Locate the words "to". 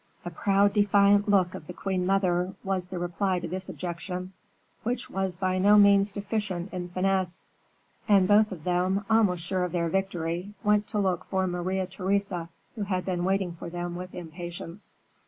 3.39-3.47, 10.87-10.97